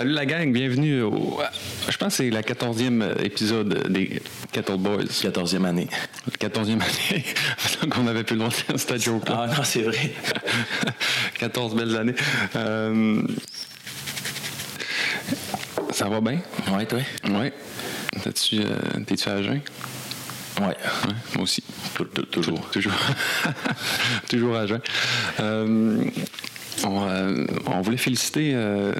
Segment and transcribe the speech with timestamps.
[0.00, 1.38] Salut la gang, bienvenue au.
[1.86, 5.04] Je pense que c'est la 14e épisode des Kettle Boys.
[5.04, 5.88] 14e année.
[6.38, 7.24] 14e année.
[7.82, 10.10] Donc on n'avait plus le droit de faire cette joke Ah non, c'est vrai.
[11.38, 12.14] 14 belles années.
[12.56, 13.20] Euh,
[15.92, 16.40] Ça va bien?
[16.72, 17.00] Ouais, toi?
[17.26, 17.50] Oui.
[18.22, 19.60] T'es-tu euh, t'es-tu à jeun?
[20.62, 20.66] Ouais.
[20.68, 20.74] Ouais,
[21.34, 21.62] moi aussi.
[21.94, 22.70] Tou- tou- Toujours.
[22.70, 22.92] Toujours.
[24.30, 24.80] Toujours à jeun.
[25.40, 26.04] Euh,
[26.84, 28.94] on, euh, on voulait féliciter euh,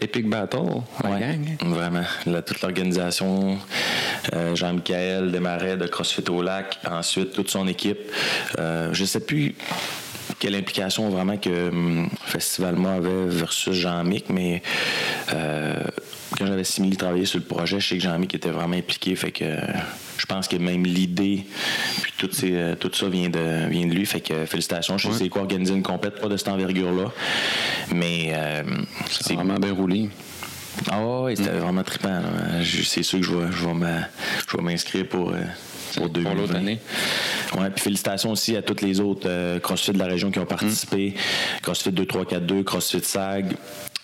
[0.00, 0.58] Epic Battle,
[1.02, 1.56] la Ouais, gang.
[1.62, 2.04] Vraiment.
[2.46, 3.58] Toute l'organisation,
[4.34, 7.98] euh, Jean-Michel Desmarais de CrossFit au Lac, ensuite toute son équipe.
[8.58, 9.54] Euh, je ne sais plus
[10.38, 14.62] quelle implication vraiment que hum, Festival Moi avait versus Jean-Mic, mais
[15.32, 15.74] euh,
[16.38, 19.14] quand j'avais simulé travailler sur le projet, je sais que Jean-Mic était vraiment impliqué.
[19.16, 19.60] Fait que euh,
[20.18, 21.44] je pense que même l'idée,
[22.02, 24.06] puis tout, ces, euh, tout ça vient de, vient de lui.
[24.06, 24.98] Fait que euh, félicitations.
[24.98, 27.12] Je sais c'est quoi organiser une compète, pas de cette envergure-là.
[27.94, 28.62] Mais euh,
[29.08, 30.08] C'est vraiment bien roulé.
[30.90, 32.20] ah ouais, c'était vraiment trippant.
[32.84, 35.40] C'est sûr que je vais, je m'inscrire pour, euh,
[35.94, 36.54] pour, Pour l'autre 2020.
[36.54, 36.78] année.
[37.58, 40.46] Ouais, puis félicitations aussi à toutes les autres euh, CrossFit de la région qui ont
[40.46, 41.14] participé.
[41.62, 43.56] CrossFit 2342, CrossFit SAG,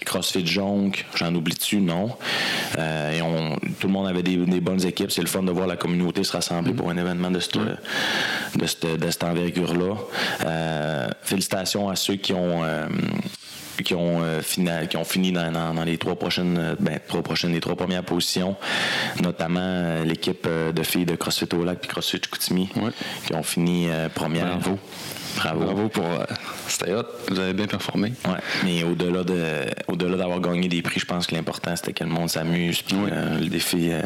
[0.08, 1.80] CrossFit Jonc, j'en oublie-tu?
[1.80, 2.10] Non?
[2.78, 5.10] Euh, et on, tout le monde avait des, des bonnes équipes.
[5.12, 8.66] C'est le fun de voir la communauté se rassembler pour un événement de cette, de
[8.66, 9.94] cette, de cette envergure-là.
[10.46, 12.64] Euh, félicitations à ceux qui ont...
[12.64, 12.86] euh,
[13.84, 17.22] qui ont, euh, fina- qui ont fini dans, dans- dans les trois prochaines, ben, trois
[17.22, 18.56] prochaines, les trois premières positions,
[19.22, 22.90] notamment euh, l'équipe euh, de filles de CrossFit au lac puis CrossFit Chicoutimi, Ouais.
[23.24, 23.86] qui ont fini
[24.16, 24.46] première.
[24.58, 24.78] Bravo.
[25.39, 25.61] Bravo.
[25.64, 26.05] Bravo pour.
[26.05, 26.25] euh,
[26.67, 27.05] C'était hot.
[27.31, 28.12] Vous avez bien performé.
[28.27, 29.36] Ouais, mais au-delà de
[29.86, 32.83] au-delà d'avoir gagné des prix, je pense que l'important c'était que le monde s'amuse.
[32.83, 34.03] Puis euh, le défi euh,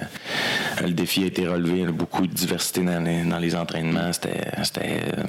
[0.83, 1.79] le défi a été relevé.
[1.79, 4.13] Il y a beaucoup de diversité dans les, dans les entraînements.
[4.13, 4.41] C'était
[4.79, 5.23] euh,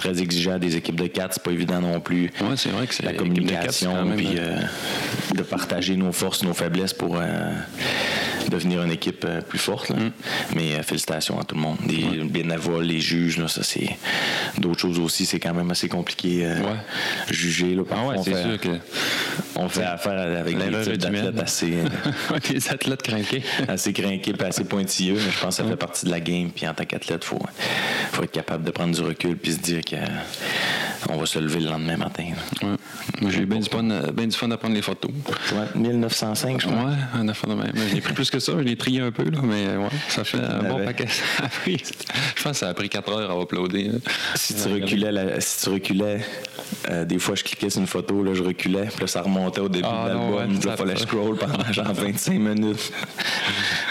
[0.00, 2.30] très exigeant des équipes de quatre, c'est pas évident non plus.
[2.40, 4.36] Ouais, c'est vrai que c'est la de quatre, communication, même, puis
[5.36, 7.18] de partager nos forces, nos faiblesses pour
[8.50, 9.88] devenir une équipe euh, plus forte.
[9.90, 9.96] là.
[9.96, 10.10] Mm.
[10.54, 11.78] Mais euh, félicitations à tout le monde.
[11.88, 13.96] Les bénévoles, les juges, là, ça c'est
[14.58, 15.26] d'autres choses aussi.
[15.26, 16.76] C'est quand même assez compliqué euh, Ouais.
[17.30, 17.74] juger.
[17.74, 18.68] Là, Ah ouais, on c'est fait- sûr que.
[19.56, 20.64] on fait affaire avec des
[21.08, 21.38] humaine.
[21.40, 21.72] assez,
[22.52, 23.42] les athlètes craqués.
[23.68, 26.50] assez crinqués et assez pointilleux, mais je pense que ça fait partie de la game.
[26.50, 27.38] Puis en tant qu'athlète, il faut,
[28.12, 31.70] faut être capable de prendre du recul puis se dire qu'on va se lever le
[31.70, 32.24] lendemain matin.
[33.28, 35.10] J'ai eu bien du, fun, euh, du fun à prendre les photos.
[35.52, 36.78] Ouais, 1905, je crois.
[36.84, 37.72] Ouais, un affaire de même.
[37.92, 40.38] J'ai pris plus que ça, je l'ai trié un peu, là, mais ouais, ça fait
[40.38, 41.06] un bon paquet.
[41.38, 41.82] Ça a pris-
[42.36, 43.84] je pense que ça a pris 4 heures à uploader.
[43.84, 43.98] là.
[44.34, 46.20] Si tu reculais, la- si tu reculais
[46.90, 49.60] euh, des fois je cliquais sur une photo, là, je reculais, puis là, ça remontait
[49.60, 50.54] au début Ah, de l'album.
[50.54, 52.92] il fallait que je scroll pendant genre 25 minutes.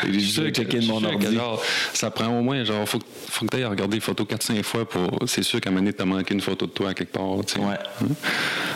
[0.06, 1.34] J'ai juste checké de mon ordi.
[1.36, 1.62] genre,
[1.94, 4.64] ça prend au moins, genre, faut, que- faut que tu ailles regarder les photos 4-5
[4.64, 5.20] fois pour.
[5.28, 7.38] C'est sûr qu'à un moment donné, t'as manqué une photo de toi à quelque part.
[7.46, 7.60] tu sais.
[7.60, 7.78] Ouais.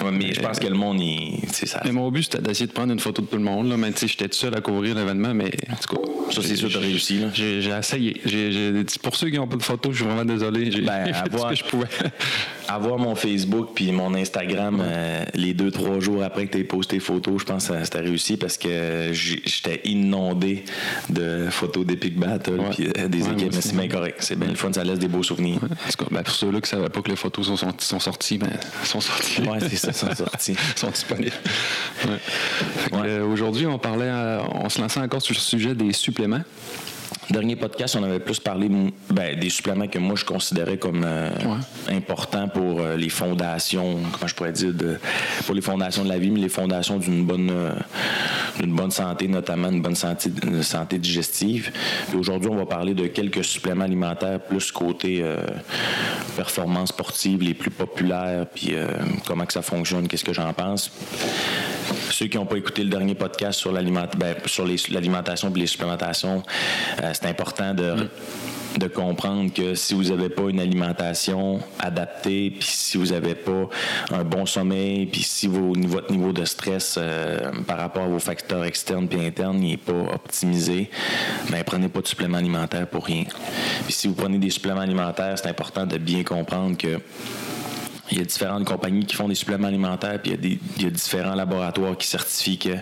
[0.03, 2.71] Ouais, mais je pense que le monde, il, ça, Mais mon but, c'était d'essayer de
[2.71, 3.69] prendre une photo de tout le monde.
[3.69, 3.77] Là.
[3.77, 6.01] Mais tu sais, j'étais tout seul à couvrir l'événement, mais en tout cas.
[6.31, 7.21] Ça, c'est sûr que t'as j'ai- réussi.
[7.33, 8.21] J'ai essayé.
[9.03, 10.71] Pour ceux qui n'ont pas de photos, je suis vraiment désolé.
[10.71, 11.87] J'ai Ben, avoir- ce que je pouvais.
[12.67, 16.63] avoir mon Facebook puis mon Instagram euh, les deux, trois jours après que tu aies
[16.63, 20.63] posté photos, je pense que c'était réussi parce que j'étais inondé
[21.09, 23.53] de photos d'Epic Battle puis euh, des Ouais, équipes.
[23.53, 24.17] Mais c'est bien correct.
[24.21, 25.59] C'est bien le fun, ça laisse des beaux souvenirs.
[25.63, 28.37] En tout cas, ben, pour ceux-là qui ne savaient pas que les photos sont, sorties,
[28.39, 28.49] ben,
[28.83, 29.41] sont sorties.
[29.43, 30.55] Ouais, c'est ça, sortis.
[30.75, 31.35] sont disponibles.
[32.05, 32.11] Ouais.
[32.91, 33.07] Ouais.
[33.09, 36.41] euh, Aujourd'hui, on parlait, euh, on se lançait encore sur le sujet des suppléments.
[37.29, 38.69] Dernier podcast, on avait plus parlé
[39.09, 41.29] ben, des suppléments que moi je considérais comme euh,
[41.89, 44.99] importants pour euh, les fondations, comment je pourrais dire, de,
[45.45, 47.73] pour les fondations de la vie, mais les fondations d'une bonne, euh,
[48.59, 51.71] d'une bonne santé, notamment une bonne santé, une santé digestive.
[52.15, 55.23] Aujourd'hui, on va parler de quelques suppléments alimentaires plus côté
[56.35, 58.75] performance sportive, les plus populaires, puis
[59.25, 60.91] comment que ça fonctionne, qu'est-ce que j'en pense.
[62.11, 66.43] Ceux qui n'ont pas écouté le dernier podcast sur ben, sur l'alimentation et les supplémentations,
[67.03, 68.09] euh, c'est important de,
[68.77, 73.69] de comprendre que si vous n'avez pas une alimentation adaptée, puis si vous n'avez pas
[74.11, 78.19] un bon sommeil, puis si vos- votre niveau de stress euh, par rapport à vos
[78.19, 80.89] facteurs externes et internes n'est pas optimisé,
[81.49, 83.23] ben prenez pas de suppléments alimentaires pour rien.
[83.85, 86.99] Puis si vous prenez des suppléments alimentaires, c'est important de bien comprendre que
[88.11, 90.59] il y a différentes compagnies qui font des suppléments alimentaires, puis il y a, des,
[90.77, 92.75] il y a différents laboratoires qui certifient que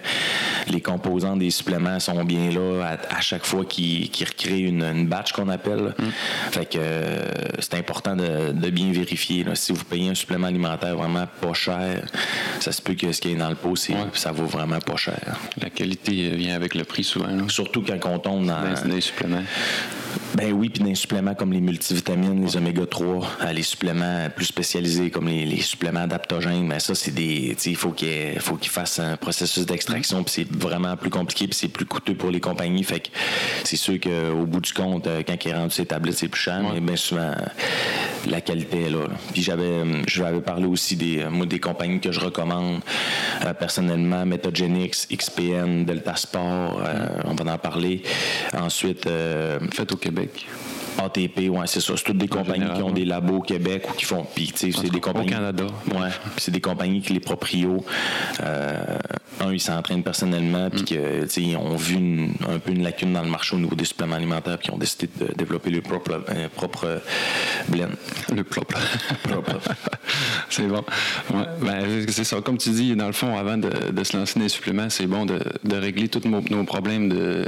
[0.68, 5.08] les composants des suppléments sont bien là à, à chaque fois qu'ils recréent une, une
[5.08, 5.94] batch qu'on appelle.
[6.52, 7.25] Fait que euh,
[7.60, 9.44] c'est important de, de bien vérifier.
[9.44, 9.56] là.
[9.56, 12.06] Si vous payez un supplément alimentaire vraiment pas cher,
[12.60, 13.75] ça se peut que ce qui est dans le pot,
[14.14, 15.38] ça vaut vraiment pas cher.
[15.62, 17.28] La qualité vient avec le prix souvent.
[17.28, 17.44] là.
[17.48, 19.44] Surtout quand on tombe dans, Dans- dans les suppléments.
[20.35, 25.12] Ben oui, puis des suppléments comme les multivitamines, les oméga 3, les suppléments plus spécialisés
[25.12, 27.56] comme les, suppléments adaptogènes, mais ça, c'est des.
[27.65, 31.56] Il faut qu'il faut qu'ils fassent un processus d'extraction, puis c'est vraiment plus compliqué, puis
[31.56, 32.83] c'est plus coûteux pour les compagnies.
[32.83, 33.09] Fait que
[33.63, 36.41] c'est sûr qu'au bout du compte, euh, quand il est rendu ces tablettes, c'est plus
[36.41, 37.31] cher, mais bien souvent,
[38.27, 39.06] la qualité est là.
[39.33, 42.81] Puis j'avais, je avais parlé aussi des, moi, des compagnies que je recommande
[43.45, 48.01] euh, personnellement, Metagenix, XPN, Delta Sport, euh, on va en parler.
[48.53, 49.07] Ensuite.
[49.74, 50.23] Fait au Québec.
[51.00, 51.94] ATP, ouais, c'est ça.
[51.98, 54.25] C'est toutes des compagnies qui ont des labos au Québec ou qui font.
[54.36, 55.28] Puis, tu sais, c'est des compagnies.
[55.28, 55.66] Au Canada.
[55.88, 56.10] Ouais.
[56.38, 57.84] c'est des compagnies qui les proprios.
[58.42, 58.98] Euh,
[59.42, 60.86] un, ils s'entraînent personnellement, puis mm.
[60.86, 63.75] que, tu sais, ils ont vu un peu une lacune dans le marché au niveau
[63.75, 67.02] des suppléments alimentaires, puis ils ont décidé de développer leur propre, euh, propre
[67.68, 67.90] blend.
[68.34, 68.78] Le propre.
[70.50, 70.84] c'est bon.
[71.34, 71.46] Ouais.
[71.62, 72.40] Ben, c'est ça.
[72.42, 73.70] Comme tu dis, dans le fond, avant de,
[74.04, 75.40] se lancer dans les suppléments, c'est bon de,
[75.75, 77.46] régler tous nos problèmes de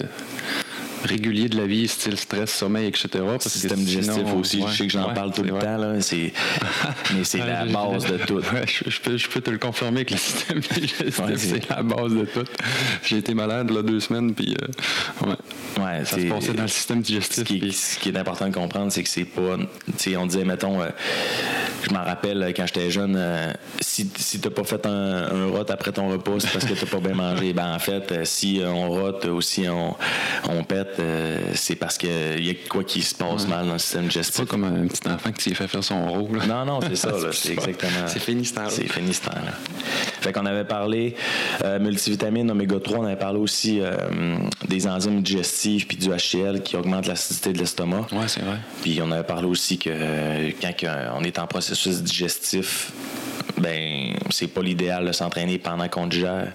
[1.05, 3.07] régulier de la vie, style stress, sommeil, etc.
[3.13, 5.93] Le système digestif aussi, je sais que j'en parle tout le temps, là,
[7.15, 8.41] mais c'est la base de tout.
[8.41, 12.25] je, peux, je, peux, te le confirmer que le système digestif, c'est la base de
[12.25, 12.45] tout.
[13.03, 17.47] J'ai été malade là, deux semaines, puis euh, ça se passait dans le système digestif.
[17.47, 19.57] Ce qui, est important de comprendre, c'est que c'est pas.
[20.17, 20.89] On disait, mettons, euh,
[21.87, 23.19] je m'en rappelle euh, quand j'étais jeune,
[23.79, 26.73] si, si tu n'as pas fait un, un, rot après ton repas, c'est parce que
[26.73, 27.53] tu n'as pas bien mangé.
[27.55, 29.95] Ben, en fait, si on rote ou si on,
[30.49, 33.79] on pète, euh, c'est parce qu'il y a quoi qui se passe mal dans le
[33.79, 34.35] système digestif.
[34.35, 36.41] C'est pas comme un petit enfant qui s'est fait faire son rôle.
[36.47, 37.13] Non, non, c'est ça.
[37.31, 38.07] c'est exactement.
[38.07, 39.13] C'est fini C'est fini
[40.21, 41.15] Fait qu'on avait parlé
[41.63, 43.95] euh, multivitamines, oméga 3, on avait parlé aussi euh,
[44.67, 48.07] des enzymes digestives puis du HCl qui augmentent l'acidité de l'estomac.
[48.11, 48.57] Oui, c'est vrai.
[48.81, 50.73] Puis on avait parlé aussi que quand
[51.17, 52.91] on est en processus digestif,
[53.57, 56.51] ben c'est pas l'idéal de s'entraîner pendant qu'on digère.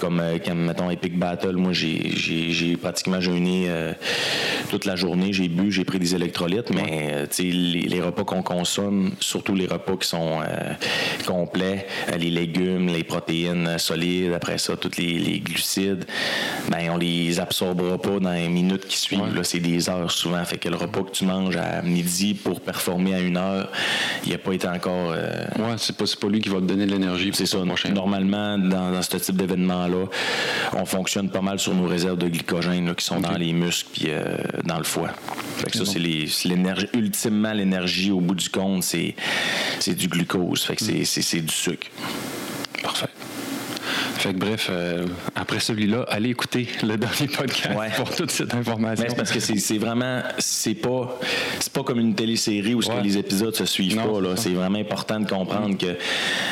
[0.00, 3.92] Comme, euh, mettons, Epic Battle, moi, j'ai pratiquement jeûné euh,
[4.70, 5.32] toute la journée.
[5.32, 9.66] J'ai bu, j'ai pris des électrolytes, mais euh, les, les, repas qu'on consomme, surtout les
[9.66, 10.40] repas qui sont
[11.26, 11.86] complets,
[12.16, 16.04] les légumes, les protéines solides, après ça, tous les, glucides,
[16.70, 19.34] ben on les absorbera pas dans les minutes qui suivent.
[19.34, 20.44] Là, c'est des heures souvent.
[20.44, 23.70] Fait que le repas que tu manges à midi pour performer à une heure,
[24.24, 25.10] il n'a pas été encore.
[25.10, 27.30] Ouais, c'est pas, pas lui qui va te donner de l'énergie.
[27.32, 27.58] C'est ça.
[27.92, 30.06] Normalement, dans, ce type d'événement-là,
[30.74, 34.06] on fonctionne pas mal sur nos réserves de glycogène qui sont dans les muscles puis
[34.08, 35.10] euh, dans le foie.
[35.56, 36.86] Fait que ça, c'est l'énergie.
[36.94, 39.14] Ultimement, l'énergie au bout du compte, c'est
[39.94, 40.62] du glucose.
[40.62, 41.86] Fait que c'est du sucre.
[42.82, 43.08] Parfait.
[44.18, 45.06] Fait que bref, euh,
[45.38, 49.04] après celui-là, allez écouter le dernier podcast pour toute cette information.
[49.04, 51.16] Mais c'est parce que c'est vraiment, c'est pas,
[51.60, 54.36] c'est pas comme une télésérie où les épisodes se suivent pas.
[54.36, 55.96] C'est vraiment important de comprendre que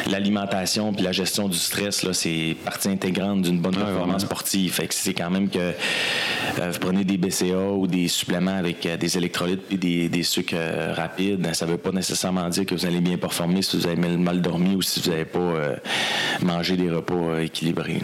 [0.08, 4.72] l'alimentation puis la gestion du stress, là, c'est partie intégrante d'une bonne performance sportive.
[4.72, 8.86] Fait que c'est quand même que euh, vous prenez des BCA ou des suppléments avec
[8.86, 10.56] euh, des électrolytes et des, des sucres
[10.94, 13.96] rapides, ben, ça veut pas nécessairement dire que vous allez bien performer si vous avez
[13.96, 15.76] mal dormi ou si vous n'avez pas
[16.42, 18.00] mangé des repas équilibré.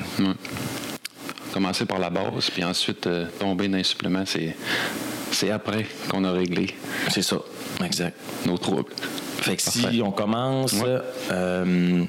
[1.53, 4.57] Commencer par la base, puis ensuite euh, tomber dans les suppléments, c'est,
[5.33, 6.69] c'est après qu'on a réglé.
[7.11, 7.37] C'est ça,
[7.85, 8.17] exact.
[8.47, 8.91] Nos troubles.
[8.97, 10.75] Fait que si on commence,
[11.31, 12.05] euh,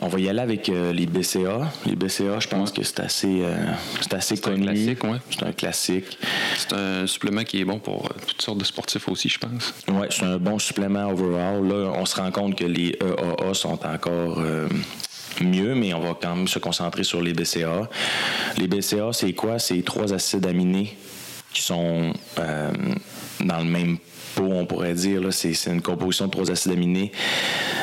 [0.00, 1.68] on va y aller avec euh, les BCA.
[1.84, 3.42] Les BCA, je pense que c'est assez,
[4.02, 4.62] c'est assez connu.
[4.68, 5.18] Un classique, ouais.
[5.30, 6.18] C'est un classique.
[6.56, 9.74] C'est un supplément qui est bon pour toutes sortes de sportifs aussi, je pense.
[9.88, 11.66] Oui, c'est un bon supplément overall.
[11.66, 14.40] Là, on se rend compte que les EAA sont encore
[15.44, 17.88] mieux, mais on va quand même se concentrer sur les BCA.
[18.56, 19.58] Les BCA, c'est quoi?
[19.58, 20.96] C'est trois acides aminés
[21.52, 22.72] qui sont euh,
[23.40, 23.98] dans le même
[24.34, 25.22] pot, on pourrait dire.
[25.32, 27.12] C'est une composition de trois acides aminés.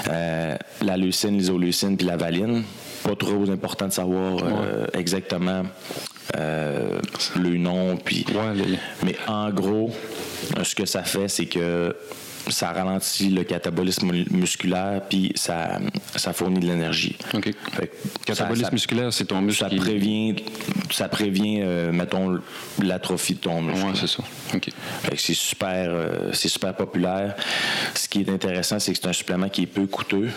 [0.10, 2.64] Euh, la leucine, l'isoleucine puis la valine.
[3.04, 5.64] Pas trop important de savoir euh, exactement
[6.34, 7.98] le nom.
[7.98, 8.26] Puis,
[9.04, 9.92] Mais en gros,
[10.64, 11.96] ce que ça fait, c'est que
[12.50, 15.80] ça ralentit le catabolisme musculaire, puis ça,
[16.16, 17.18] ça fournit de l'énergie.
[17.34, 17.52] OK.
[18.26, 19.64] catabolisme musculaire, c'est ton muscle.
[19.70, 20.36] Ça prévient,
[20.92, 22.40] ça prévient euh, mettons,
[22.82, 23.86] l'atrophie de ton muscle.
[23.86, 24.24] Oui, c'est ça.
[24.54, 24.70] OK.
[25.16, 27.36] c'est super, euh, c'est super populaire.
[27.94, 30.30] Ce qui est intéressant, c'est que c'est un supplément qui est peu coûteux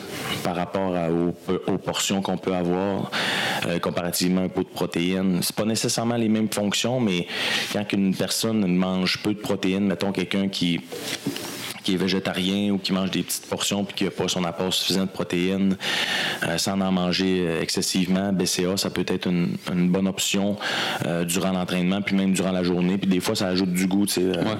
[0.42, 3.10] par rapport aux, portions qu'on peut avoir
[3.66, 5.40] euh, comparativement à un pot de protéines.
[5.42, 7.26] C'est pas nécessairement les mêmes fonctions, mais
[7.72, 10.80] quand une personne mange peu de protéines, mettons quelqu'un qui
[11.88, 14.74] qui est végétarien ou qui mange des petites portions puis qui n'a pas son apport
[14.74, 15.78] suffisant de protéines
[16.42, 19.56] euh, sans en manger euh, excessivement, BCA, ça peut être une,
[19.88, 20.58] bonne option
[21.06, 22.98] euh, durant l'entraînement puis même durant la journée.
[22.98, 24.04] Puis des fois, ça ajoute du goût.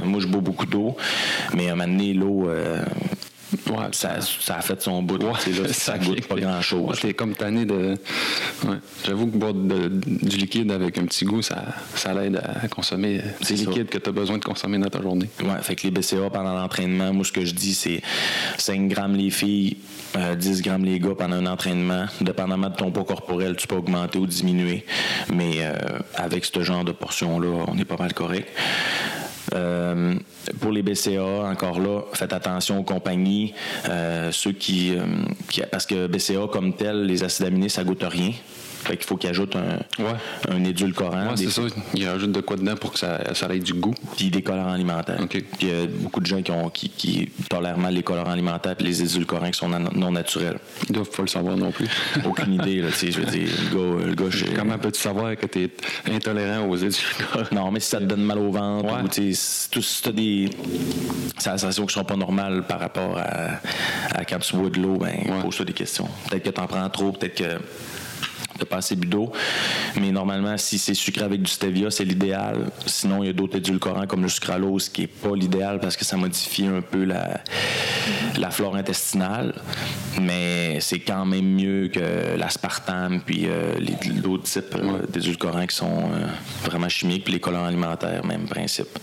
[0.05, 0.97] Moi, je bois beaucoup d'eau,
[1.53, 2.49] mais à un moment donné, l'eau
[3.93, 5.19] ça, a fait son bout.
[5.73, 7.01] ça, ne goûte pas grand-chose.
[7.01, 7.97] T'es comme tanné de...
[9.05, 11.65] J'avoue que boire du liquide avec un petit goût, ça,
[11.95, 15.29] ça l'aide à consommer ces liquides que tu as besoin de consommer dans ta journée.
[15.41, 18.03] Oui, fait que les BCA pendant l'entraînement, moi, ce que je dis, c'est
[18.59, 19.77] 5 grammes les filles,
[20.15, 20.19] 10
[20.59, 22.07] euh, grammes les gars pendant un entraînement.
[22.21, 24.85] Dépendamment de ton poids corporel, tu peux augmenter ou diminuer.
[25.33, 25.75] Mais euh,
[26.15, 28.49] avec ce genre de portion-là, on est pas mal correct.
[29.55, 30.15] Euh,
[30.61, 33.55] pour les BCA, encore là, faites attention aux compagnies,
[34.31, 34.95] ceux qui,
[35.49, 38.33] qui, parce que BCA comme tel, les acides aminés, ça goûte rien.
[38.89, 39.81] Fait qu'il faut qu'il ajoute un,
[40.51, 41.29] un édulcorant.
[41.29, 41.61] Ouais, c'est ça.
[41.93, 43.95] Il rajoute de quoi dedans pour que ça, ça ait du goût.
[44.17, 45.21] Puis des colorants alimentaires.
[45.29, 48.31] Puis il y a beaucoup de gens qui, ont, qui, qui tolèrent mal les colorants
[48.31, 50.59] alimentaires et les édulcorants qui sont non naturels.
[50.89, 51.87] Ils doivent pas le savoir non plus.
[52.25, 55.37] Aucune idée, là, tu sais, je veux dire, le gars, le gars Comment peux-tu savoir
[55.37, 55.71] que tu es
[56.11, 57.45] intolérant aux édulcorants?
[57.53, 60.13] Non, mais si ça te donne mal au ventre, ou tu sais, si tu as
[60.13, 60.49] des
[61.39, 65.43] sensations qui sont pas normales par rapport à, à quand tu bois de l'eau, ben,
[65.43, 66.09] pose-toi des questions.
[66.31, 67.59] Peut-être que tu en prends trop, peut-être que
[68.59, 69.33] de pas assez d'eau.
[70.01, 72.71] Mais normalement, si c'est sucré avec du stevia, c'est l'idéal.
[72.87, 76.05] Sinon, il y a d'autres édulcorants comme le sucralose qui n'est pas l'idéal parce que
[76.05, 77.41] ça modifie un peu la,
[78.37, 79.55] la flore intestinale.
[80.21, 83.79] Mais c'est quand même mieux que l'aspartame puis euh,
[84.23, 86.27] d'autres types euh, d'édulcorants qui sont euh,
[86.65, 88.99] vraiment chimiques, puis les colorants alimentaires, même principe.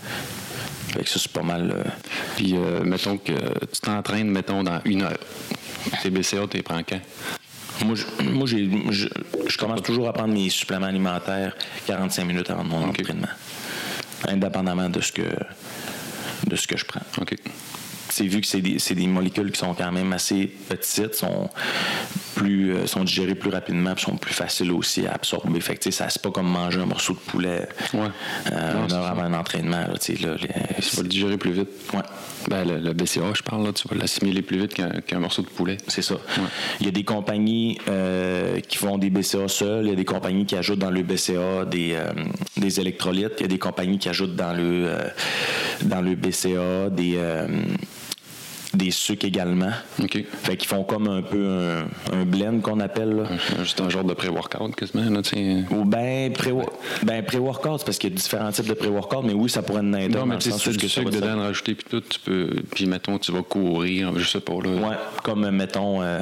[0.88, 1.92] Fait que ça, c'est pas mal.
[2.36, 5.18] Puis, mettons que tu t'entraînes, mettons, dans une heure.
[6.02, 7.00] Tes BCA, tu les prends quand?
[7.84, 8.56] Moi, je,
[9.48, 11.54] je, commence toujours à prendre mes suppléments alimentaires
[11.86, 13.28] 45 minutes avant mon entraînement,
[14.28, 15.22] indépendamment de ce que,
[16.46, 17.00] de ce que je prends.
[18.16, 21.50] C'est vu que c'est des, des, molécules qui sont quand même assez petites, sont
[22.34, 25.60] plus euh, sont digérées plus rapidement, et sont plus faciles aussi à absorber.
[25.60, 28.00] Fait que, ça c'est pas comme manger un morceau de poulet ouais.
[28.52, 29.80] euh, une heure avant un entraînement.
[29.80, 31.02] Là, là, les...
[31.02, 31.68] le digérer plus vite.
[31.92, 32.00] Ouais.
[32.48, 35.78] Ben, le, BCA, je parle, là, tu vas l'assimiler plus vite qu'un morceau de poulet.
[35.88, 36.14] C'est ça.
[36.80, 40.04] Il y a des compagnies euh, qui font des BCA seuls, il y a des
[40.04, 42.12] compagnies qui ajoutent dans le BCA des, euh,
[42.56, 44.90] des électrolytes, il y a des compagnies qui ajoutent dans le,
[45.82, 47.18] dans le BCA des
[48.76, 49.72] des sucres également.
[50.02, 50.24] OK.
[50.42, 53.16] Fait qu'ils font comme un peu un, blend qu'on appelle.
[53.16, 53.24] Là.
[53.60, 55.08] Juste un genre de pré-workout quasiment.
[55.10, 55.20] Là,
[55.70, 59.32] Ou ben pré-workout, ben, pré c'est parce qu'il y a différents types de pré-workout, mais
[59.32, 62.00] oui, ça pourrait en être Non, mais tu sais, du sucre dedans rajouter, puis tout,
[62.00, 62.50] tu peux.
[62.74, 64.54] Puis mettons, tu vas courir, je sais pas.
[64.54, 64.70] Là.
[64.70, 66.20] Ouais, comme mettons euh,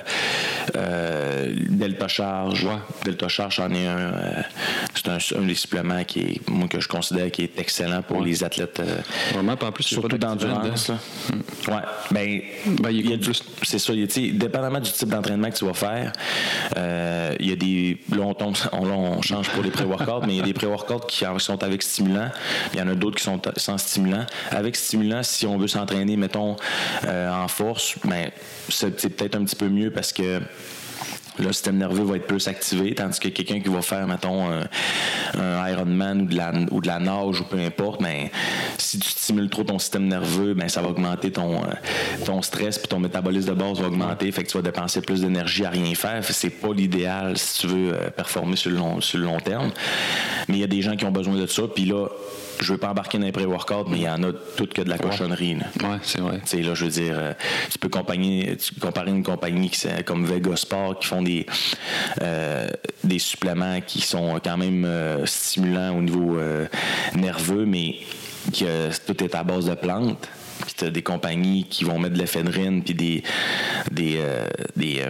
[0.76, 2.64] euh, Delta Charge.
[2.64, 2.78] Ouais.
[3.04, 3.98] Delta Charge, j'en ai un.
[3.98, 4.42] Euh,
[4.94, 8.22] c'est un, un, des suppléments qui est, moi, que je considère qui est excellent pour
[8.22, 8.82] les athlètes.
[9.32, 10.90] Vraiment, en plus, surtout d'endurance.
[11.68, 11.74] Ouais.
[12.10, 13.42] Ben, ben, il y a plus.
[13.62, 13.92] C'est ça.
[13.94, 16.12] dépendamment du type d'entraînement que tu vas faire,
[16.76, 17.98] euh, il y a des.
[18.10, 21.24] Là, on, tombe, on, change pour les pré-workouts, mais il y a des pré-workouts qui
[21.38, 22.30] sont avec stimulant.
[22.72, 24.24] Il y en a d'autres qui sont sans stimulant.
[24.50, 26.56] Avec stimulant, si on veut s'entraîner, mettons,
[27.04, 28.30] euh, en force, ben,
[28.68, 30.40] c'est peut-être un petit peu mieux parce que
[31.38, 35.68] le système nerveux va être plus activé, tandis que quelqu'un qui va faire, mettons, un,
[35.68, 38.28] Ironman ou de, la, ou de la nage ou peu importe, ben,
[38.78, 42.78] si tu stimules trop ton système nerveux, ben, ça va augmenter ton, euh, ton stress
[42.78, 45.70] puis ton métabolisme de base va augmenter, fait que tu vas dépenser plus d'énergie à
[45.70, 46.24] rien faire.
[46.24, 49.70] C'est pas l'idéal si tu veux euh, performer sur le long, sur le long terme.
[50.48, 52.08] Mais il y a des gens qui ont besoin de ça, puis là,
[52.60, 54.88] je veux pas embarquer dans les pré-workouts, mais il y en a toutes que de
[54.88, 55.56] la cochonnerie.
[55.82, 56.40] Oui, c'est vrai.
[56.44, 57.32] Tu sais, là, je veux dire, euh,
[57.70, 61.46] tu peux comparer, comparer une compagnie qui, comme Vegasport qui font des,
[62.22, 62.68] euh,
[63.02, 66.38] des suppléments qui sont quand même euh, stimulants au niveau
[67.14, 67.96] nerveux, mais
[68.52, 70.28] que tout est à base de plantes.
[70.64, 73.22] Puis tu as des compagnies qui vont mettre de l'éphédrine puis des
[73.90, 74.20] des
[74.76, 75.04] des,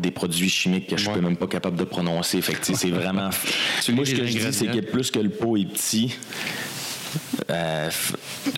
[0.00, 2.40] des produits chimiques que je suis même pas capable de prononcer.
[2.40, 3.30] Fait c'est vraiment.
[3.88, 6.16] Moi, ce que je dis, c'est que plus que le pot est petit,
[7.50, 7.90] euh,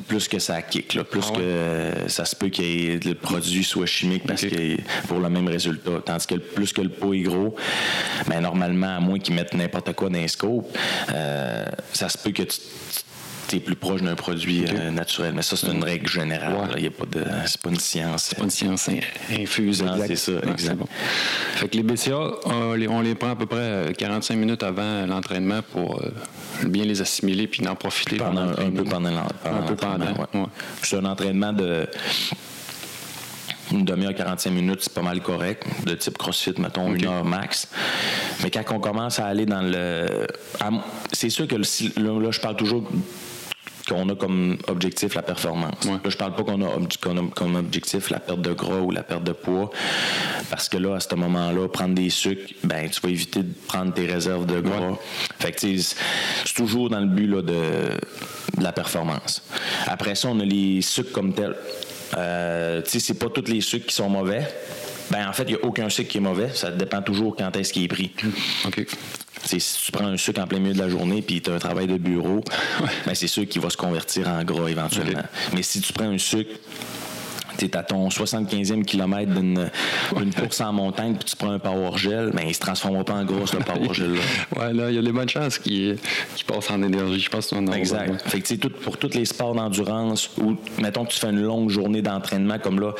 [0.08, 4.24] plus que ça kick, plus ah que ça se peut que le produit soit chimique
[4.26, 4.76] parce que
[5.08, 6.02] pour le même résultat.
[6.04, 7.56] Tandis que plus que le pot est gros,
[8.28, 10.76] ben normalement, à moins qu'ils mettent n'importe quoi dans les scopes,
[11.12, 12.60] euh, ça se peut que tu
[13.48, 15.32] tu es plus proche d'un produit euh, naturel.
[15.34, 16.74] Mais ça, c'est une règle générale.
[16.76, 18.24] Il y a pas de, c'est pas une science.
[18.24, 18.88] C'est pas une science
[19.30, 19.84] infuse.
[20.06, 20.88] c'est ça, exactement.
[21.54, 24.62] Fait que les BCA, on les, on les, prend à peu près 45 euh, minutes
[24.62, 26.10] avant l'entraînement pour euh,
[26.66, 29.58] bien les assimiler puis en profiter pendant, un peu pendant l'entraînement.
[29.58, 30.50] Un peu pendant,
[30.82, 31.86] C'est un entraînement de
[33.72, 35.64] une demi-heure, 45 minutes, c'est pas mal correct.
[35.84, 37.68] De type CrossFit, mettons, une heure max.
[38.42, 40.26] Mais quand on commence à aller dans le.
[41.12, 42.88] C'est sûr que là, je parle toujours
[43.88, 45.84] qu'on a comme objectif la performance.
[45.84, 49.24] Là, je parle pas qu'on a, comme objectif la perte de gras ou la perte
[49.24, 49.70] de poids,
[50.50, 53.92] parce que là, à ce moment-là, prendre des sucres, ben tu vas éviter de prendre
[53.94, 54.98] tes réserves de gras.
[55.38, 57.52] Fait que c'est toujours dans le but là, de,
[58.58, 59.42] de la performance.
[59.86, 61.56] Après ça, on a les sucres comme tels
[62.16, 64.46] Euh, tu sais, c'est pas tous les sucres qui sont mauvais.
[65.10, 66.50] Ben, en fait, il n'y a aucun sucre qui est mauvais.
[66.54, 68.12] Ça dépend toujours quand est-ce qu'il est pris.
[68.64, 68.86] OK.
[69.46, 71.54] C'est si tu prends un sucre en plein milieu de la journée puis tu as
[71.54, 72.42] un travail de bureau,
[73.06, 75.22] ben c'est sûr qu'il va se convertir en gras éventuellement.
[75.54, 76.50] Mais si tu prends un sucre
[77.56, 79.70] tu es à ton 75e kilomètre d'une
[80.38, 83.14] course en montagne, puis tu prends un power gel, mais ben, il se transformera pas
[83.14, 84.20] en gros, ce power gel-là.
[84.56, 85.96] ouais, là, il y a des bonnes chances qu'il
[86.46, 87.20] passe en énergie.
[87.20, 88.22] Je pense que Exact.
[88.28, 91.70] Fait que, tout, pour tous les sports d'endurance, ou mettons que tu fais une longue
[91.70, 92.92] journée d'entraînement, comme là,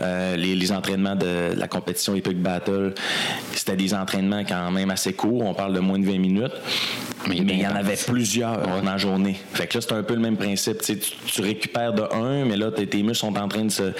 [0.00, 2.94] euh, les, entraînements de la compétition Epic Battle,
[3.52, 5.42] c'était des entraînements quand même assez courts.
[5.44, 6.52] On parle de moins de 20 minutes.
[7.28, 9.36] Mais, il y en avait plusieurs dans la journée.
[9.52, 10.80] Fait que là, c'est un peu le même principe.
[10.82, 13.92] Tu, tu, récupères de un, mais là, tes muscles sont en train de se,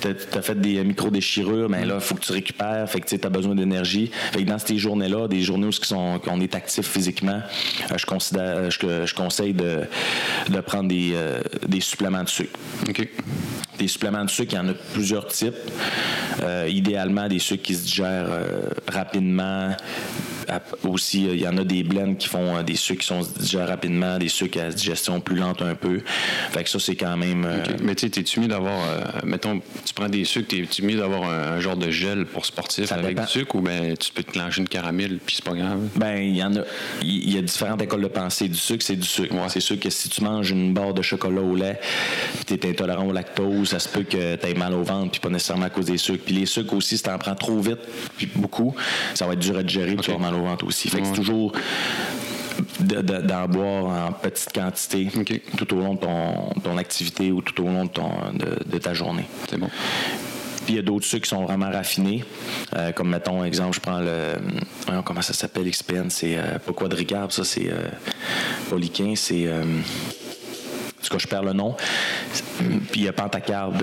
[0.00, 3.26] tu as, fait des micro-déchirures, mais là, il faut que tu récupères, fait que tu
[3.26, 4.10] as besoin d'énergie.
[4.32, 5.94] Fait que dans ces journées-là, des journées où
[6.26, 7.40] on est actif physiquement,
[7.90, 9.82] euh, je, considère, je, conseille de,
[10.48, 12.58] de prendre des, euh, des suppléments de sucre.
[13.78, 15.54] Des suppléments de sucre, il y en a plusieurs types.
[16.42, 18.28] Euh, idéalement, des sucres qui se digèrent
[18.88, 19.70] rapidement,
[20.84, 24.18] aussi, il y en a des blends qui font des sucres qui sont digèrent rapidement,
[24.18, 26.00] des sucres à digestion plus lente un peu.
[26.50, 27.46] Fait que ça, c'est quand même.
[27.82, 28.80] Mais tu sais, es-tu mieux d'avoir,
[29.24, 33.18] mettons, tu prends des sucres, es-tu mieux d'avoir un, genre de gel pour sportif avec
[33.18, 35.80] du sucre ou ben tu peux te clencher une caramel puis c'est pas grave?
[35.96, 36.60] Ben, il y en a.
[37.02, 38.48] Il y a différentes écoles de pensée.
[38.48, 39.34] Du sucre, c'est du sucre.
[39.48, 41.78] C'est sûr que si tu manges une barre de chocolat au lait
[42.34, 45.12] puis tu es intolérant au lactose, ça se peut que tu aies mal au ventre
[45.12, 46.24] puis pas nécessairement à cause des sucres.
[46.24, 47.80] Puis les sucres aussi, si tu en prends trop vite
[48.16, 48.74] puis beaucoup,
[49.14, 50.88] ça va être dur à digérer puis tu vas mal au ventre aussi.
[50.88, 51.52] Fait que c'est toujours
[52.80, 55.08] d'en boire en petite quantité
[55.56, 59.24] tout au long de ton, activité ou tout au long de, ton, de, ta journée.
[59.48, 59.68] C'est bon.
[60.64, 62.24] Puis il y a d'autres sucres qui sont vraiment raffinés.
[62.74, 65.02] Euh, comme mettons, exemple, je prends le.
[65.04, 67.88] comment ça s'appelle, XPN C'est euh, pas quadricard, ça, c'est euh,
[68.70, 69.46] Poliquin, c'est.
[71.04, 71.76] Euh, en tout cas, je perds le nom.
[72.92, 73.82] Puis il y a Pentacarde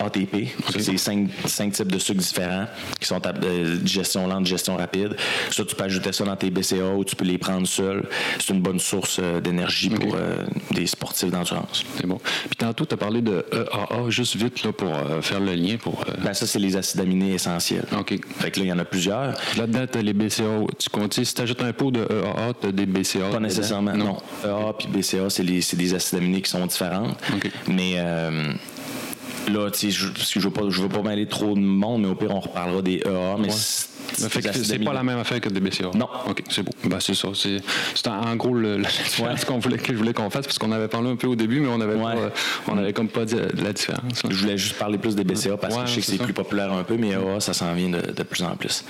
[0.00, 0.48] ATP.
[0.78, 2.66] C'est cinq, types de sucres différents
[3.00, 5.16] qui sont à euh, digestion lente, digestion rapide.
[5.50, 8.04] Ça, tu peux ajouter ça dans tes BCA ou tu peux les prendre seul.
[8.38, 10.36] C'est une bonne source euh, d'énergie pour euh,
[10.70, 11.84] des sportifs d'endurance.
[11.96, 12.18] C'est bon.
[12.18, 14.92] Puis tantôt, tu as parlé de EAA, juste vite là, pour
[15.22, 15.76] faire le lien.
[15.76, 16.04] pour.
[16.22, 17.86] Ben, ça, c'est les acides aminés essentiels.
[17.98, 18.18] OK.
[18.38, 19.34] Fait que là, il y en a plusieurs.
[19.56, 20.44] Là-dedans, tu as les BCA.
[20.78, 23.30] Tu comptes, si tu ajoutes un pot de EAA, tu as des BCA.
[23.30, 24.16] Pas nécessairement, non.
[24.44, 27.16] EAA puis BCA, c'est des acides aminés qui sont différentes.
[27.68, 28.52] Mais euh,
[29.48, 32.08] là, tu sais, je ne veux, pas, je veux pas mêler trop de monde, mais
[32.08, 33.36] au pire, on reparlera des EA.
[33.38, 35.90] Mais c'est pas la même affaire que des BCA.
[35.94, 36.08] Non.
[36.28, 36.72] OK, c'est beau.
[36.84, 37.28] Ben, c'est ça.
[37.34, 40.72] C'est en gros le, la différence qu'on voulait, que je voulais qu'on fasse, parce qu'on
[40.72, 41.96] avait parlé un peu au début, mais on avait,
[42.68, 44.22] on avait comme pas dit la différence.
[44.28, 46.72] Je voulais juste parler plus des BCA parce que je sais que c'est plus populaire
[46.72, 48.84] un peu, mais EA, ça s'en vient de, de plus en plus.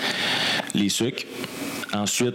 [0.75, 1.25] Les sucres.
[1.93, 2.35] Ensuite,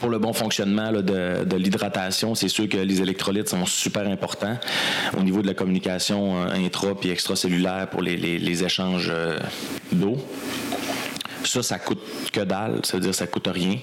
[0.00, 4.56] pour le bon fonctionnement de, l'hydratation, c'est sûr que les électrolytes sont super importants
[5.16, 9.38] au niveau de la communication euh, intra et extracellulaire pour les, échanges euh,
[9.92, 10.16] d'eau.
[11.44, 13.76] Ça, ça coûte que dalle, ça veut dire que ça coûte rien.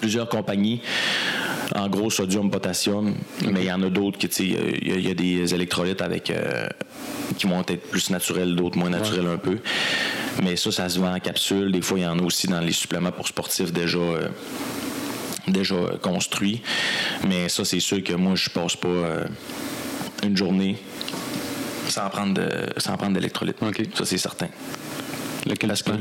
[0.00, 0.80] Plusieurs compagnies
[1.74, 5.54] en gros sodium, potassium, mais il y en a d'autres qui, il y, a des
[5.54, 6.66] électrolytes avec euh,
[7.38, 9.58] qui vont être plus naturels, d'autres moins naturels un peu.
[10.42, 11.72] Mais ça, ça se vend en capsule.
[11.72, 13.98] Des fois, il y en a aussi dans les suppléments pour sportifs déjà.
[13.98, 14.28] Euh,
[15.48, 16.62] déjà construits.
[17.26, 19.24] Mais ça, c'est sûr que moi, je passe pas euh,
[20.22, 20.76] une journée
[21.88, 23.56] sans prendre de, sans prendre d'électrolytes.
[23.94, 24.48] Ça, c'est certain.
[25.46, 25.94] Lequel tu prends?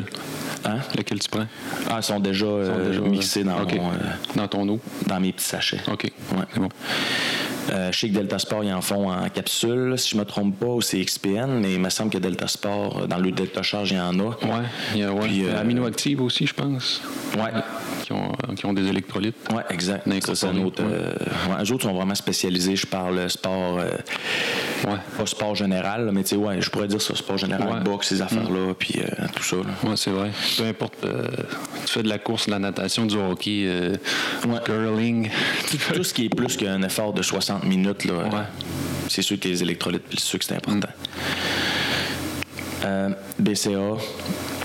[0.65, 0.79] Hein?
[0.95, 1.47] Lequel tu prends?
[1.89, 3.65] Ah, ils sont déjà, euh, mixés dans,
[4.35, 4.79] dans ton eau?
[5.07, 5.81] Dans mes petits sachets.
[5.87, 6.03] OK.
[6.03, 6.45] Ouais.
[6.53, 6.69] C'est bon.
[7.71, 10.25] Euh, je sais que Delta Sport, ils en font en capsule, si je ne me
[10.25, 13.61] trompe pas, ou c'est XPN, mais il me semble que Delta Sport, dans le Delta
[13.61, 14.23] Charge, il y en a.
[14.23, 15.29] Oui, il y a ouais.
[15.43, 17.01] Euh, Amino Active aussi, je pense.
[17.35, 17.61] Oui.
[18.03, 19.35] Qui ont, qui ont, des électrolytes.
[19.51, 20.07] Oui, exact.
[20.33, 21.13] Ça, un autre, euh,
[21.63, 22.75] eux autres sont vraiment spécialisés.
[22.75, 24.97] Je parle sport, ouais.
[25.19, 28.21] Pas sport général, mais tu sais, ouais, je pourrais dire ça, sport général, boxe, ces
[28.21, 28.75] affaires-là, mm.
[28.75, 29.01] puis
[29.35, 29.57] tout ça.
[29.83, 30.31] Oui, c'est vrai.
[30.57, 31.05] Peu importe,
[31.85, 33.69] tu fais de la course, de la natation, du hockey,
[34.65, 35.29] curling.
[35.93, 38.47] tout ce qui est plus qu'un effort de 60 minutes, là,
[39.09, 40.89] c'est sûr que les électrolytes et le sucre, c'est important.
[42.85, 43.97] Euh, BCA,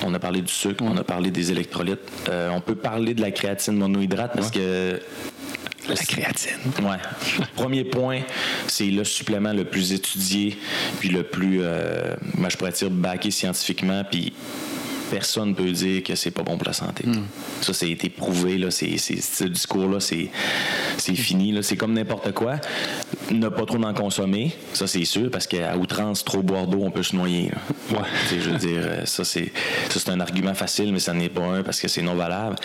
[0.05, 2.01] on a parlé du sucre, on a parlé des électrolytes.
[2.29, 5.01] Euh, on peut parler de la créatine monohydrate parce que
[5.89, 6.59] la créatine.
[6.83, 7.45] Ouais.
[7.55, 8.21] Premier point,
[8.67, 10.57] c'est le supplément le plus étudié,
[11.01, 14.33] puis le plus, euh, moi je pourrais dire, backé scientifiquement, puis
[15.11, 17.07] personne ne peut dire que c'est pas bon pour la santé.
[17.07, 17.27] Hmm.
[17.61, 18.59] Ça, c'est été prouvé.
[18.59, 20.31] Là, c'est, ce discours-là, c'est,
[20.99, 21.57] c'est fini.
[21.63, 22.57] C'est comme n'importe quoi.
[23.31, 26.91] Ne pas trop en consommer, ça, c'est sûr, parce qu'à outrance, trop boire d'eau, on
[26.91, 27.51] peut se noyer.
[27.91, 27.99] Ouais.
[28.31, 29.53] Je veux dire, euh, ça, c'est,
[29.89, 32.57] ça, c'est un argument facile, mais ça n'est pas un parce que c'est non valable.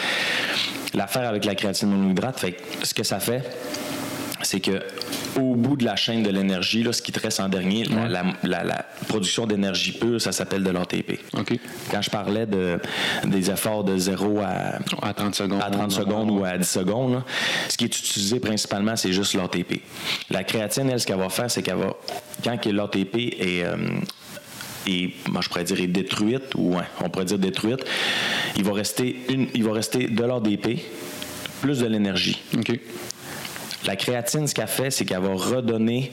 [0.94, 3.44] L'affaire avec la créatine monohydrate, fait ce que ça fait,
[4.42, 4.82] c'est que
[5.38, 7.86] au bout de la chaîne de l'énergie, ce qui te reste en dernier,
[8.44, 11.20] la, production d'énergie pure, ça s'appelle de l'ATP.
[11.92, 12.80] Quand je parlais de,
[13.26, 14.42] des efforts de 0
[15.02, 17.24] à, 30 secondes, à 30 secondes ou à 10 secondes,
[17.68, 19.82] ce qui est utilisé principalement, c'est juste l'ATP.
[20.30, 21.94] La créatine, elle, ce qu'elle va faire, c'est qu'elle va,
[22.44, 23.76] quand l'ATP est, euh,
[24.88, 27.84] et moi je pourrais dire est détruite ou on pourrait dire détruite,
[28.56, 30.80] il va rester une, il va rester de l'ADP
[31.62, 32.42] plus de l'énergie.
[33.86, 36.12] La créatine, ce qu'elle fait, c'est qu'elle va redonner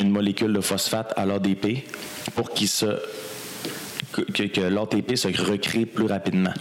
[0.00, 1.84] une molécule de phosphate à l'ADP
[2.34, 3.00] pour qu'il se
[4.12, 6.52] que, l'ATP se recrée plus rapidement.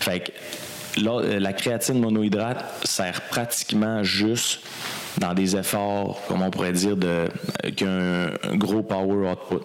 [0.00, 4.60] Fait que la créatine monohydrate sert pratiquement juste
[5.18, 7.28] dans des efforts, comme on pourrait dire, de
[7.76, 9.64] qu'un gros power output.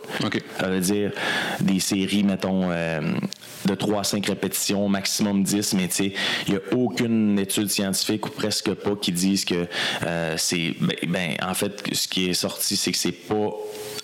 [0.59, 1.11] Ça veut dire
[1.61, 3.01] des séries, mettons, euh,
[3.65, 6.13] de 3 à 5 répétitions, maximum 10, mais tu sais,
[6.47, 9.67] il n'y a aucune étude scientifique ou presque pas qui disent que
[10.05, 10.73] euh, c'est.
[10.79, 13.51] Ben, ben, en fait, ce qui est sorti, c'est que c'est pas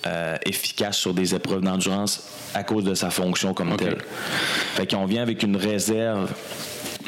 [0.08, 3.97] euh, efficace sur des épreuves d'endurance à cause de sa fonction comme telle.
[4.73, 6.32] Fait qu'on vient avec une réserve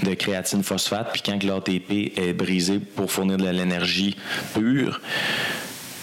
[0.02, 4.16] de créatine phosphate, puis quand l'ATP est brisé pour fournir de l'énergie
[4.54, 5.02] pure,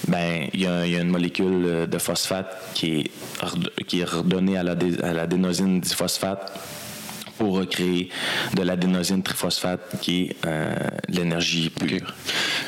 [0.08, 5.80] ben il y, a une molécule de phosphate qui est, qui est redonnée à l'adénosine
[5.80, 6.52] diphosphate
[7.40, 8.10] pour recréer
[8.54, 10.74] de l'adénosine triphosphate qui est euh,
[11.08, 12.14] l'énergie pure.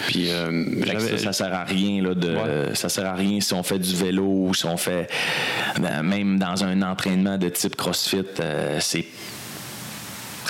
[0.06, 2.38] Puis euh, ça, ça sert à rien là, de
[2.72, 5.10] ça sert à rien si on fait du vélo ou si on fait
[5.78, 9.04] ben, même dans un entraînement de type CrossFit, euh, c'est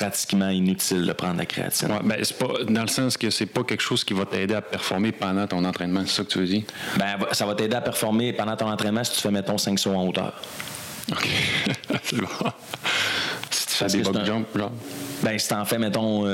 [0.03, 1.93] pratiquement inutile de prendre la créatine.
[1.93, 4.55] Ouais, ben, c'est pas, dans le sens que c'est pas quelque chose qui va t'aider
[4.55, 6.63] à performer pendant ton entraînement, c'est ça que tu veux dire?
[6.99, 9.95] Ben, ça va t'aider à performer pendant ton entraînement si tu fais, mettons, 5 sauts
[9.95, 10.35] en hauteur.
[11.11, 11.29] OK.
[12.03, 12.27] c'est bon.
[13.51, 14.73] Si tu fais des box jumps, genre?
[15.23, 16.25] Ben, si t'en fais, mettons,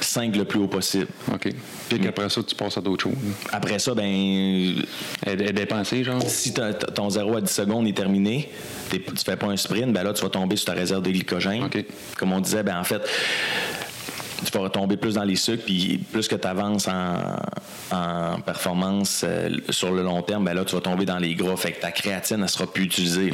[0.00, 1.06] 5 euh, le plus haut possible.
[1.32, 1.48] OK.
[1.88, 3.14] Puis qu'après ça, tu passes à d'autres choses.
[3.52, 4.84] Après ça, ben.
[5.22, 6.22] Elle est dépensée, genre?
[6.22, 8.50] Si ton 0 à 10 secondes est terminé,
[8.90, 11.68] tu fais pas un sprint, ben là, tu vas tomber sur ta réserve de glycogène.
[12.18, 13.02] Comme on disait, ben en fait,
[14.44, 19.50] tu vas retomber plus dans les sucres, puis plus que tu avances en, performance euh,
[19.70, 21.56] sur le long terme, ben là, tu vas tomber dans les gras.
[21.56, 23.32] Fait que ta créatine, elle sera plus utilisée.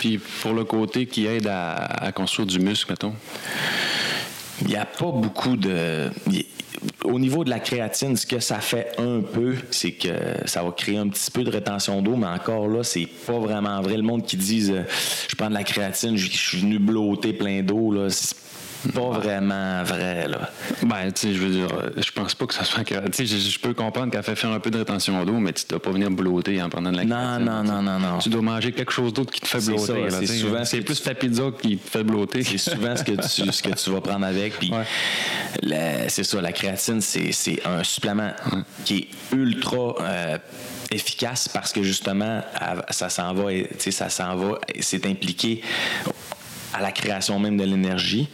[0.00, 3.14] Puis pour le côté qui aide à, construire du muscle, mettons?
[4.62, 6.10] Il n'y a pas beaucoup de
[7.04, 10.08] au niveau de la créatine, ce que ça fait un peu, c'est que
[10.46, 13.80] ça va créer un petit peu de rétention d'eau, mais encore là, c'est pas vraiment
[13.80, 13.96] vrai.
[13.96, 14.82] Le monde qui dit euh,
[15.28, 18.08] je prends de la créatine, je suis venu blotter plein d'eau, là,
[18.94, 20.50] pas vraiment vrai, là.
[20.82, 22.84] Ben, tu sais, je veux dire, je pense pas que ça soit.
[22.84, 25.64] Tu sais, je, peux comprendre qu'elle fait faire un peu de rétention d'eau, mais tu
[25.68, 28.18] dois pas venir blotter en prenant de la Non, non, non, non, non.
[28.18, 30.10] Tu dois manger quelque chose d'autre qui te fait blotter.
[30.10, 30.64] C'est souvent.
[30.64, 32.42] C'est plus ta pizza qui te fait blotter.
[32.44, 34.58] C'est souvent ce que, tu, ce que tu vas prendre avec.
[34.58, 34.72] Puis,
[36.08, 38.32] c'est ça, la créatine, c'est un supplément
[38.84, 38.96] qui
[39.32, 39.94] est ultra.
[40.00, 40.38] Euh,
[40.90, 42.40] efficace parce que justement
[42.90, 45.62] ça s'en va ça s'en va c'est impliqué
[46.74, 48.28] à la création même de l'énergie,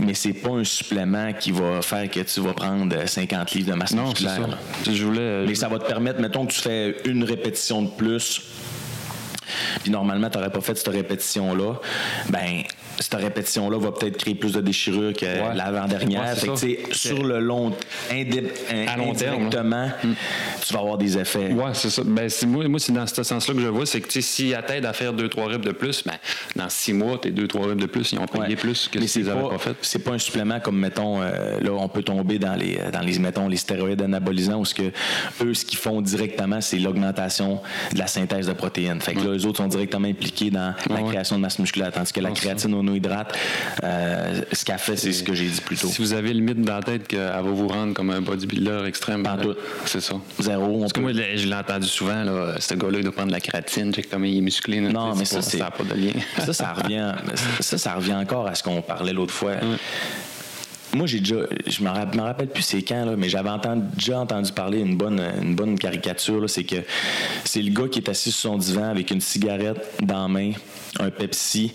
[0.00, 3.74] mais c'est pas un supplément qui va faire que tu vas prendre 50 livres de
[3.74, 4.58] masse non, musculaire.
[4.84, 4.92] Ça.
[4.92, 8.42] Je voulais, mais ça va te permettre, mettons que tu fais une répétition de plus,
[9.82, 11.74] puis normalement, tu n'aurais pas fait cette répétition-là,
[12.28, 12.62] ben
[13.00, 16.34] cette répétition-là va peut-être créer plus de déchirure que l'avant-dernière.
[16.92, 17.72] sur le long,
[18.10, 20.14] à long terme, hmm.
[20.66, 21.50] tu vas avoir des effets.
[21.52, 22.02] Oui, c'est ça.
[22.04, 24.84] Ben, moi, moi c'est dans ce sens-là que je vois, c'est que si elle t'aide
[24.84, 26.14] à faire deux, trois reps de plus, ben,
[26.56, 29.20] dans six mois, tes deux, trois reps de plus, ils ont payé plus que si
[29.20, 29.76] ils n'avaient pas fait.
[29.82, 33.18] C'est pas un supplément comme, mettons, euh, là, on peut tomber dans les, dans les,
[33.18, 34.90] mettons, les stéroïdes anabolisants, où ce que
[35.42, 37.60] eux, ce qu'ils font directement, c'est l'augmentation
[37.92, 39.00] de la synthèse de protéines.
[39.00, 42.12] Fait que là, eux autres sont directement impliqués dans la création de masse musculaire, tandis
[42.12, 43.36] que la créatine au hydrate,
[43.84, 45.88] euh, ce qu'elle fait, c'est ce que j'ai dit plus tôt.
[45.88, 48.84] Si vous avez le mythe dans la tête qu'elle va vous rendre comme un bodybuilder
[48.86, 49.26] extrême.
[49.84, 50.14] C'est ça.
[50.38, 50.80] Zéro.
[50.80, 53.40] Parce que moi, je l'ai entendu souvent, là, ce gars-là, il doit prendre de la
[53.40, 54.80] créatine, check comme il est musclé.
[54.80, 56.12] non, mais ça, ça n'a pas de lien.
[56.44, 57.12] ça, ça revient,
[57.60, 59.52] ça, ça revient encore à ce qu'on parlait l'autre fois.
[60.94, 63.50] Moi, j'ai déjà, je me rappelle plus c'est quand, là, mais j'avais
[63.94, 66.48] déjà entendu parler d'une bonne, une bonne caricature.
[66.48, 66.76] C'est que
[67.44, 70.52] c'est le gars qui est assis sur son divan avec une cigarette dans la main,
[70.98, 71.74] un Pepsi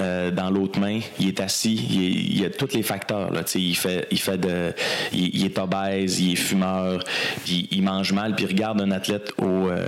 [0.00, 1.00] euh, dans l'autre main.
[1.20, 3.30] Il est assis, il, a tous les facteurs.
[3.32, 4.72] Là, il fait, il fait de,
[5.12, 7.04] il, est obèse, il est fumeur,
[7.44, 9.86] puis il mange mal, puis il regarde un athlète au, euh,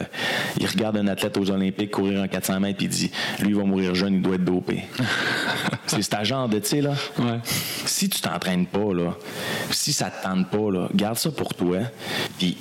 [0.61, 3.57] il regarde un athlète aux Olympiques courir un 400 mètres, puis il dit, lui il
[3.57, 4.85] va mourir jeune, il doit être dopé.
[5.89, 6.95] c'est cet genre de, tu sais là.
[7.87, 9.17] Si tu t'entraînes pas là,
[9.71, 11.79] si ça te tente pas là, garde ça pour toi,
[12.39, 12.57] puis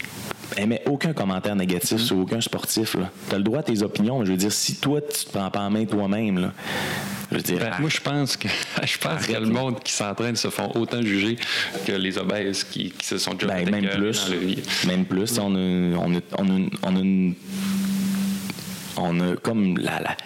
[0.57, 2.95] émets aucun commentaire négatif sur aucun sportif.
[3.29, 4.23] Tu as le droit à tes opinions.
[4.25, 6.51] Je veux dire, si toi, tu te prends pas en main toi-même,
[7.29, 8.47] Je veux dire, Ben, moi, je pense que
[8.83, 11.37] je pense que le monde qui s'entraîne se font autant juger
[11.85, 14.29] que les obèses qui, qui se sont déjà ben, même plus.
[14.29, 14.59] dans vie.
[14.87, 15.37] Même plus.
[15.37, 17.35] On a, on a, on a, on a une-
[18.97, 20.17] on a comme la, la-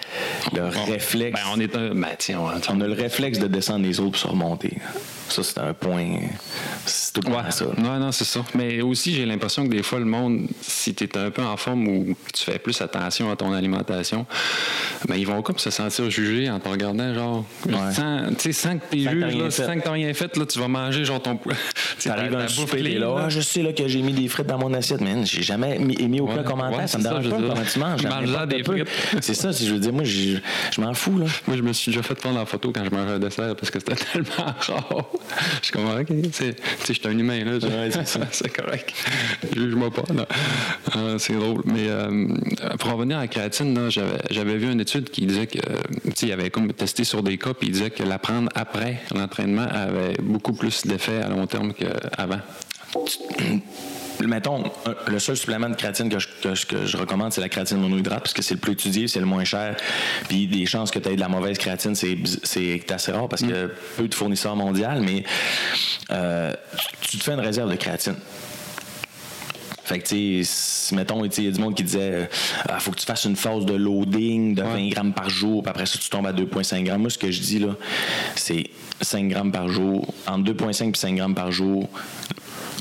[0.53, 1.39] le réflexe.
[1.39, 1.93] Ben, on est un.
[1.93, 4.73] Ben, tiens, on, On a le réflexe de descendre les autres pour se remonter.
[5.29, 6.07] Ça, c'est un point.
[6.85, 7.65] C'est tout le ça.
[7.77, 8.41] Non, non, c'est ça.
[8.53, 11.55] Mais aussi, j'ai l'impression que des fois, le monde, si tu es un peu en
[11.55, 14.25] forme ou que tu fais plus attention à ton alimentation,
[15.07, 17.93] ben, ils vont comme se sentir jugés en te regardant, genre, Ouais.
[17.93, 19.63] sans, tu sans que tu là, fait.
[19.65, 21.53] sans que tu rien fait, là, tu vas manger, genre, ton poids.
[22.03, 24.57] T'arrives un souper, t'es là, Ah, je sais là, que j'ai mis des frites dans
[24.57, 26.89] mon assiette, mais j'ai jamais mis, émis aucun Ouais, commentaire.
[26.89, 28.03] ça me dérange pas comment tu manges.
[28.03, 28.83] Mange-en n'importe peu.
[29.21, 30.37] C'est ça, si je veux dire, moi, je,
[30.71, 31.25] je m'en fous, là.
[31.47, 33.71] Moi, je me suis déjà fait prendre en photo quand je mangeais un dessert parce
[33.71, 35.09] que c'était tellement rare.
[35.61, 36.55] Je suis comme, OK, tu sais,
[36.87, 37.53] je suis un humain, là.
[37.53, 37.89] Ouais,
[38.31, 38.93] c'est correct.
[39.55, 40.27] Juge-moi pas, là.
[40.95, 41.61] Euh, c'est drôle.
[41.65, 42.27] Mais euh,
[42.79, 46.31] pour revenir à la créatine, j'avais, vu une étude qui disait que, tu sais, il
[46.31, 50.15] avait comme testé sur des cas, puis il disait que la prendre après l'entraînement avait
[50.21, 52.39] beaucoup plus d'effet à long terme qu'avant.
[54.25, 54.63] Mettons,
[55.07, 57.77] le seul supplément de créatine que je, que je- que je recommande, c'est la créatine
[57.77, 59.75] monohydrate, parce que c'est le plus étudié, c'est le moins cher.
[60.29, 63.41] Puis des chances que tu aies de la mauvaise créatine, c'est c'est assez rare parce
[63.43, 65.23] que peu de fournisseurs mondiaux, mais
[66.11, 66.53] euh,
[67.01, 68.15] tu te fais une réserve de créatine.
[69.91, 72.29] Fait que, tu sais, mettons, il y a du monde qui disait,
[72.73, 75.69] il faut que tu fasses une phase de loading de 20 grammes par jour, puis
[75.69, 77.01] après ça, tu tombes à 2,5 grammes.
[77.01, 77.75] Moi, ce que je dis, là,
[78.35, 78.63] c'est
[79.01, 81.89] 5 grammes par jour, entre 2,5 et 5 grammes par jour,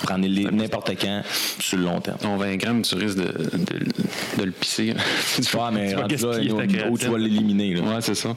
[0.03, 1.23] prenez-les n'importe quand,
[1.59, 2.19] sur le long terme.
[2.19, 4.95] Ton 20 grammes, tu risques de, de- de le pisser.
[5.43, 6.99] tu Ouais, mais tu vas là, créatine.
[6.99, 7.83] tu vas l'éliminer, là.
[7.83, 8.37] Ouais, c'est ça.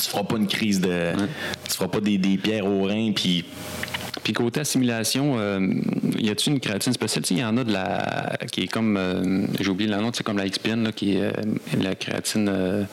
[0.00, 1.12] Tu feras pas une crise de.
[1.68, 3.44] Tu feras pas des, des pierres au rein, puis.
[4.22, 5.58] Puis côté assimilation, euh,
[6.22, 7.24] y a-t-il une créatine spéciale?
[7.30, 10.22] Il y en a de la qui est comme, euh, j'ai oublié le nom, c'est
[10.22, 11.32] comme la là, qui est euh,
[11.80, 12.86] la créatine.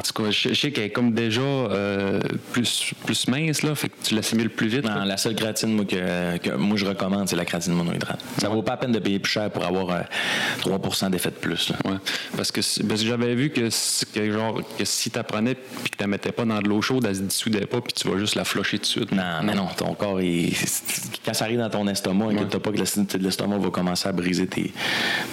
[0.00, 2.20] En tout cas, je, je sais qu'elle est comme déjà euh,
[2.52, 4.84] plus, plus mince, là, fait que tu l'assimiles plus vite.
[4.84, 5.04] Non, là.
[5.04, 8.18] la seule créatine moi, que, que moi je recommande, c'est la créatine monohydrate.
[8.38, 10.00] Ça vaut pas la peine de payer plus cher pour avoir euh,
[10.62, 11.68] 3% d'effet de plus.
[11.68, 11.76] là.
[11.84, 11.98] Ouais.
[12.34, 13.68] Parce que, parce que j'avais vu que,
[14.32, 17.04] genre, que si tu apprenais puis que tu la mettais pas dans de l'eau chaude,
[17.06, 19.12] elle se dissoudait pas puis tu vas juste la flusher tout de suite.
[19.12, 20.54] Non, mais non, ton corps, il-
[21.26, 22.78] quand ça arrive dans ton estomac, inquiète pas que
[23.18, 24.72] l'estomac va commencer à briser tes,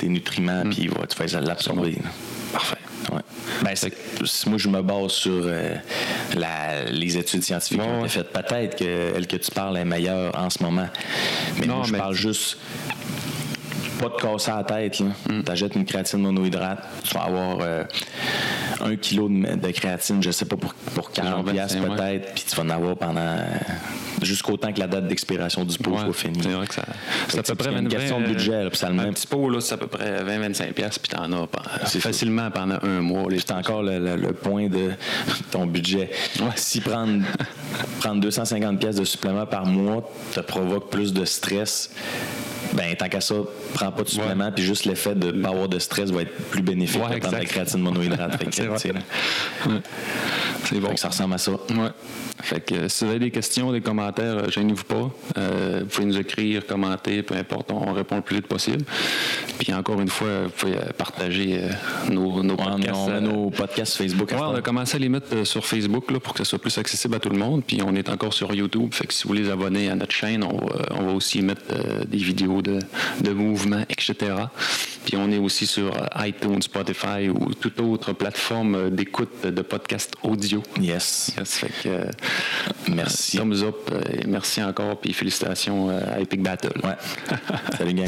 [0.02, 1.98] tes nutriments, puis il va- tu vas l'absorber.
[3.18, 3.24] Ouais.
[3.64, 3.90] Ben,
[4.48, 5.76] moi, je me base sur euh,
[6.36, 8.08] la- les études scientifiques qui Ouais, ont ouais.
[8.08, 8.32] été faites.
[8.32, 10.88] Peut-être que elle que tu parles est meilleure en ce moment.
[11.60, 12.58] Mais Non, moi, je mais- parle juste
[14.00, 15.00] pas de casser la tête.
[15.00, 15.44] Mm.
[15.46, 17.84] Tu achètes une créatine monohydrate, tu vas avoir euh,
[18.82, 21.98] un kilo de, de créatine, je sais pas, pour, pour 40 Genre piastres 25, ouais.
[21.98, 23.38] peut-être, puis tu vas en avoir pendant
[24.22, 26.40] jusqu'au temps que la date d'expiration du pot Ouais, soit finie.
[26.42, 26.84] C'est vrai que ça.
[27.30, 29.62] C'est à peu près une 20, question de budget, là, ça un petit pot, là,
[29.62, 32.00] c'est à peu près 20-25$, piastres, puis t'en as pendant- ça.
[32.00, 33.26] facilement pendant un mois.
[33.38, 34.92] C'est encore le, le- le point de
[35.52, 36.10] ton budget.
[36.56, 37.24] Si prendre,
[38.00, 41.92] prendre 250 pièces de supplément par mois te provoque plus de stress,
[42.74, 43.36] ben tant qu'à ça,
[43.74, 46.34] prends pas de supplément, puis juste l'effet de ne pas avoir de stress va être
[46.50, 48.42] plus bénéfique Ouais, que prendre la créatine monohydrate.
[50.66, 50.90] C'est bon.
[50.90, 51.52] Fait que ça ressemble à ça.
[51.52, 51.90] Ouais.
[52.42, 55.10] Fait que euh, si vous avez des questions, des commentaires, euh, gênez-vous pas.
[55.38, 58.84] Euh, vous pouvez nous écrire, commenter, peu importe, on répond le plus vite possible.
[59.60, 61.62] Puis encore une fois, vous pouvez partager
[62.10, 62.94] nos, nos on- podcasts.
[62.96, 64.32] on nos podcasts Facebook.
[64.32, 66.78] Ouais, on a commencé à les mettre sur Facebook là, pour que ce soit plus
[66.78, 67.64] accessible à tout le monde.
[67.66, 68.94] Puis on est encore sur YouTube.
[68.94, 71.42] Fait que si vous voulez vous abonner à notre chaîne, on va, on va aussi
[71.42, 72.80] mettre euh, des vidéos de,
[73.22, 74.16] de mouvements, etc.
[75.06, 80.62] Puis on est aussi sur iTunes, Spotify ou toute autre plateforme d'écoute de podcasts audio.
[80.80, 81.32] Yes.
[81.38, 82.04] Yes, fait que, euh,
[82.90, 83.38] Merci.
[83.38, 83.76] Thumbs up.
[83.92, 85.00] euh, et merci encore.
[85.00, 86.74] Puis félicitations euh, à Epic Battle.
[86.84, 86.96] Ouais.
[87.78, 88.08] Salut, gang.